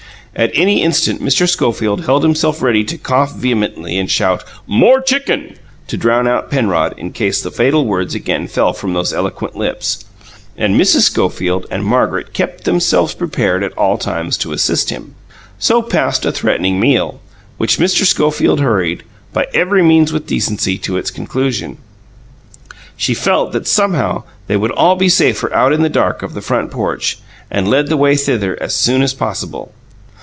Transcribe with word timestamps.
At 0.33 0.51
any 0.53 0.81
instant 0.81 1.21
Mr. 1.21 1.47
Schofield 1.47 2.05
held 2.05 2.23
himself 2.23 2.61
ready 2.61 2.85
to 2.85 2.97
cough 2.97 3.35
vehemently 3.35 3.97
and 3.97 4.09
shout, 4.09 4.45
"More 4.65 5.01
chicken," 5.01 5.55
to 5.87 5.97
drown 5.97 6.25
out 6.25 6.49
Penrod 6.49 6.95
in 6.97 7.11
case 7.11 7.41
the 7.41 7.51
fatal 7.51 7.85
words 7.85 8.15
again 8.15 8.47
fell 8.47 8.71
from 8.71 8.93
those 8.93 9.11
eloquent 9.11 9.57
lips; 9.57 10.05
and 10.55 10.79
Mrs. 10.79 11.01
Schofield 11.01 11.65
and 11.69 11.83
Margaret 11.83 12.31
kept 12.31 12.63
themselves 12.63 13.13
prepared 13.13 13.61
at 13.61 13.73
all 13.73 13.97
times 13.97 14.37
to 14.37 14.53
assist 14.53 14.89
him. 14.89 15.15
So 15.59 15.81
passed 15.81 16.23
a 16.23 16.31
threatening 16.31 16.79
meal, 16.79 17.19
which 17.57 17.77
Mrs. 17.77 18.05
Schofield 18.07 18.61
hurried, 18.61 19.03
by 19.33 19.47
every 19.53 19.83
means 19.83 20.13
with 20.13 20.27
decency, 20.27 20.77
to 20.77 20.95
its 20.95 21.11
conclusion. 21.11 21.77
She 22.95 23.13
felt 23.13 23.51
that 23.51 23.67
somehow 23.67 24.23
they 24.47 24.55
would 24.55 24.71
all 24.71 24.95
be 24.95 25.09
safer 25.09 25.53
out 25.53 25.73
in 25.73 25.81
the 25.81 25.89
dark 25.89 26.23
of 26.23 26.33
the 26.35 26.41
front 26.41 26.71
porch, 26.71 27.19
and 27.51 27.69
led 27.69 27.87
the 27.89 27.97
way 27.97 28.15
thither 28.15 28.57
as 28.63 28.73
soon 28.73 29.01
as 29.01 29.13
possible. 29.13 29.73